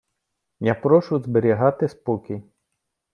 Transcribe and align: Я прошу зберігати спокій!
Я 0.59 0.73
прошу 0.75 1.19
зберігати 1.19 1.87
спокій! 1.87 2.43